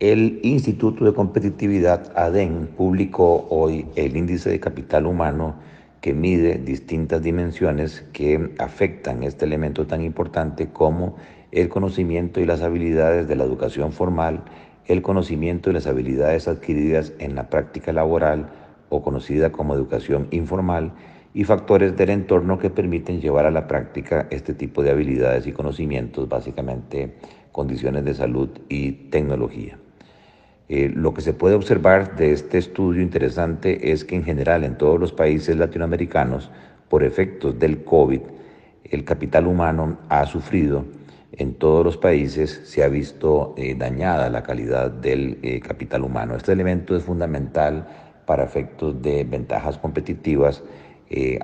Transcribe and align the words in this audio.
El 0.00 0.38
Instituto 0.44 1.04
de 1.04 1.12
Competitividad 1.12 2.12
ADEN 2.16 2.68
publicó 2.76 3.48
hoy 3.50 3.84
el 3.96 4.16
índice 4.16 4.48
de 4.48 4.60
capital 4.60 5.06
humano 5.06 5.56
que 6.00 6.14
mide 6.14 6.58
distintas 6.58 7.20
dimensiones 7.20 8.06
que 8.12 8.54
afectan 8.60 9.24
este 9.24 9.44
elemento 9.44 9.88
tan 9.88 10.02
importante 10.02 10.68
como 10.68 11.16
el 11.50 11.68
conocimiento 11.68 12.40
y 12.40 12.46
las 12.46 12.62
habilidades 12.62 13.26
de 13.26 13.34
la 13.34 13.42
educación 13.42 13.90
formal, 13.90 14.44
el 14.86 15.02
conocimiento 15.02 15.68
y 15.68 15.72
las 15.72 15.88
habilidades 15.88 16.46
adquiridas 16.46 17.12
en 17.18 17.34
la 17.34 17.50
práctica 17.50 17.92
laboral 17.92 18.50
o 18.90 19.02
conocida 19.02 19.50
como 19.50 19.74
educación 19.74 20.28
informal 20.30 20.92
y 21.34 21.42
factores 21.42 21.96
del 21.96 22.10
entorno 22.10 22.60
que 22.60 22.70
permiten 22.70 23.20
llevar 23.20 23.46
a 23.46 23.50
la 23.50 23.66
práctica 23.66 24.28
este 24.30 24.54
tipo 24.54 24.84
de 24.84 24.92
habilidades 24.92 25.48
y 25.48 25.52
conocimientos, 25.52 26.28
básicamente 26.28 27.16
condiciones 27.50 28.04
de 28.04 28.14
salud 28.14 28.50
y 28.68 28.92
tecnología. 29.10 29.76
Eh, 30.68 30.92
lo 30.94 31.14
que 31.14 31.22
se 31.22 31.32
puede 31.32 31.54
observar 31.54 32.16
de 32.16 32.32
este 32.32 32.58
estudio 32.58 33.00
interesante 33.00 33.90
es 33.90 34.04
que 34.04 34.16
en 34.16 34.24
general 34.24 34.64
en 34.64 34.76
todos 34.76 35.00
los 35.00 35.12
países 35.12 35.56
latinoamericanos, 35.56 36.50
por 36.90 37.04
efectos 37.04 37.58
del 37.58 37.84
COVID, 37.84 38.20
el 38.84 39.04
capital 39.04 39.46
humano 39.46 39.98
ha 40.08 40.26
sufrido. 40.26 40.84
En 41.32 41.54
todos 41.54 41.84
los 41.84 41.96
países 41.96 42.62
se 42.64 42.82
ha 42.82 42.88
visto 42.88 43.54
eh, 43.56 43.74
dañada 43.78 44.28
la 44.28 44.42
calidad 44.42 44.90
del 44.90 45.38
eh, 45.42 45.60
capital 45.60 46.02
humano. 46.02 46.36
Este 46.36 46.52
elemento 46.52 46.96
es 46.96 47.02
fundamental 47.02 47.86
para 48.26 48.44
efectos 48.44 49.00
de 49.00 49.24
ventajas 49.24 49.78
competitivas 49.78 50.62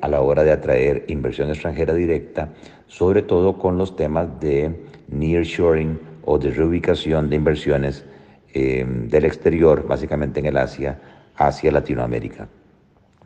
a 0.00 0.08
la 0.08 0.22
hora 0.22 0.42
de 0.42 0.52
atraer 0.52 1.04
inversión 1.08 1.50
extranjera 1.50 1.92
directa, 1.92 2.48
sobre 2.86 3.20
todo 3.20 3.58
con 3.58 3.76
los 3.76 3.94
temas 3.94 4.40
de 4.40 4.86
nearshoring 5.08 6.00
o 6.24 6.38
de 6.38 6.50
reubicación 6.50 7.28
de 7.28 7.36
inversiones 7.36 8.06
eh, 8.54 8.84
del 8.86 9.24
exterior, 9.24 9.86
básicamente 9.86 10.40
en 10.40 10.46
el 10.46 10.56
Asia, 10.56 10.98
hacia 11.36 11.72
Latinoamérica. 11.72 12.48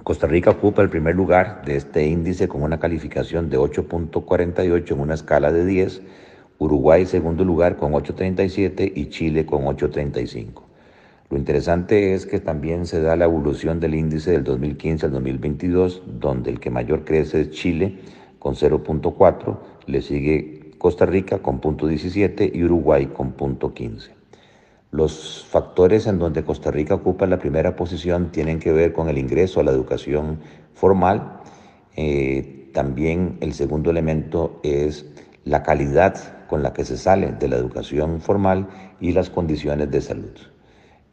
Costa 0.02 0.26
Rica 0.26 0.50
ocupa 0.50 0.82
el 0.82 0.90
primer 0.90 1.16
lugar 1.16 1.62
de 1.64 1.76
este 1.76 2.06
índice 2.06 2.46
con 2.46 2.62
una 2.62 2.78
calificación 2.78 3.48
de 3.48 3.58
8.48 3.58 4.92
en 4.92 5.00
una 5.00 5.14
escala 5.14 5.50
de 5.50 5.64
10, 5.64 6.02
Uruguay 6.58 7.06
segundo 7.06 7.44
lugar 7.44 7.76
con 7.76 7.92
8.37 7.92 8.92
y 8.94 9.06
Chile 9.08 9.46
con 9.46 9.64
8.35. 9.64 10.62
Lo 11.30 11.38
interesante 11.38 12.14
es 12.14 12.26
que 12.26 12.38
también 12.38 12.86
se 12.86 13.00
da 13.00 13.16
la 13.16 13.24
evolución 13.24 13.80
del 13.80 13.94
índice 13.94 14.30
del 14.30 14.44
2015 14.44 15.06
al 15.06 15.12
2022, 15.12 16.02
donde 16.20 16.50
el 16.50 16.60
que 16.60 16.70
mayor 16.70 17.04
crece 17.04 17.40
es 17.40 17.50
Chile 17.50 17.98
con 18.38 18.54
0.4, 18.54 19.58
le 19.86 20.02
sigue 20.02 20.74
Costa 20.76 21.06
Rica 21.06 21.38
con 21.38 21.60
0.17 21.60 22.54
y 22.54 22.62
Uruguay 22.62 23.06
con 23.06 23.34
0.15. 23.34 24.10
Los 24.94 25.44
factores 25.50 26.06
en 26.06 26.20
donde 26.20 26.44
Costa 26.44 26.70
Rica 26.70 26.94
ocupa 26.94 27.26
la 27.26 27.40
primera 27.40 27.74
posición 27.74 28.30
tienen 28.30 28.60
que 28.60 28.70
ver 28.70 28.92
con 28.92 29.08
el 29.08 29.18
ingreso 29.18 29.58
a 29.58 29.64
la 29.64 29.72
educación 29.72 30.38
formal. 30.72 31.40
Eh, 31.96 32.70
también 32.72 33.36
el 33.40 33.54
segundo 33.54 33.90
elemento 33.90 34.60
es 34.62 35.04
la 35.42 35.64
calidad 35.64 36.46
con 36.46 36.62
la 36.62 36.72
que 36.72 36.84
se 36.84 36.96
sale 36.96 37.32
de 37.32 37.48
la 37.48 37.56
educación 37.56 38.20
formal 38.20 38.68
y 39.00 39.10
las 39.10 39.30
condiciones 39.30 39.90
de 39.90 40.00
salud. 40.00 40.30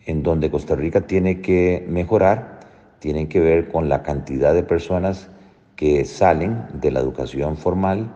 En 0.05 0.21
donde 0.21 0.51
Costa 0.51 0.75
Rica 0.75 1.07
tiene 1.07 1.41
que 1.41 1.83
mejorar, 1.89 2.59
tienen 2.99 3.29
que 3.29 3.39
ver 3.39 3.69
con 3.69 3.89
la 3.89 4.03
cantidad 4.03 4.53
de 4.53 4.61
personas 4.61 5.31
que 5.75 6.05
salen 6.05 6.67
de 6.75 6.91
la 6.91 6.99
educación 6.99 7.57
formal, 7.57 8.13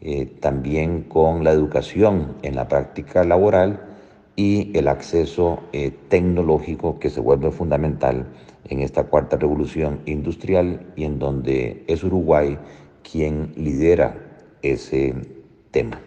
eh, 0.00 0.26
también 0.26 1.02
con 1.02 1.42
la 1.42 1.50
educación 1.50 2.36
en 2.42 2.54
la 2.54 2.68
práctica 2.68 3.24
laboral 3.24 3.88
y 4.36 4.76
el 4.76 4.88
acceso 4.88 5.60
eh, 5.72 5.92
tecnológico 6.08 6.98
que 6.98 7.10
se 7.10 7.20
vuelve 7.20 7.50
fundamental 7.50 8.26
en 8.68 8.80
esta 8.80 9.04
cuarta 9.04 9.36
revolución 9.36 10.00
industrial 10.06 10.92
y 10.96 11.04
en 11.04 11.18
donde 11.18 11.84
es 11.86 12.02
Uruguay 12.04 12.58
quien 13.02 13.52
lidera 13.56 14.16
ese 14.62 15.14
tema. 15.70 16.00